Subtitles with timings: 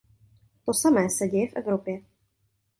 [0.65, 2.01] To samé se děje v Evropě.